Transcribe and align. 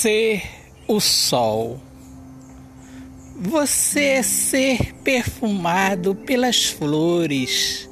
Ser 0.00 0.44
o 0.86 1.00
sol. 1.00 1.80
Você 3.36 4.00
é 4.00 4.22
ser 4.22 4.94
perfumado 5.02 6.14
pelas 6.14 6.66
flores, 6.66 7.90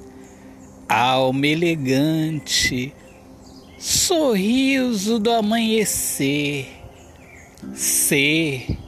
alma 0.89 1.49
elegante, 1.49 2.95
sorriso 3.77 5.19
do 5.19 5.33
amanhecer. 5.33 6.69
Ser, 7.75 8.79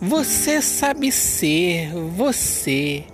você 0.00 0.60
sabe 0.60 1.12
ser 1.12 1.92
você, 1.92 3.04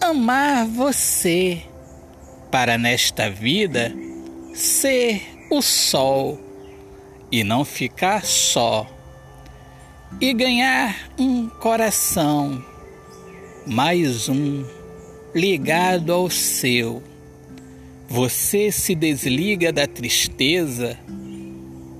amar 0.00 0.66
você, 0.66 1.62
para 2.50 2.76
nesta 2.76 3.30
vida 3.30 3.94
ser 4.52 5.22
o 5.52 5.62
sol 5.62 6.47
e 7.30 7.44
não 7.44 7.64
ficar 7.64 8.24
só, 8.24 8.86
e 10.20 10.32
ganhar 10.32 11.10
um 11.18 11.48
coração, 11.48 12.64
mais 13.66 14.28
um, 14.28 14.64
ligado 15.34 16.12
ao 16.12 16.30
seu. 16.30 17.02
Você 18.08 18.72
se 18.72 18.94
desliga 18.94 19.70
da 19.70 19.86
tristeza 19.86 20.98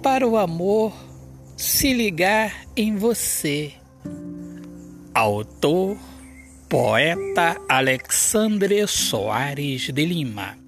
para 0.03 0.27
o 0.27 0.39
amor 0.39 0.95
se 1.57 1.93
ligar 1.93 2.65
em 2.75 2.97
você. 2.97 3.73
Autor, 5.13 5.99
poeta 6.69 7.61
Alexandre 7.69 8.87
Soares 8.87 9.91
de 9.93 10.05
Lima. 10.07 10.68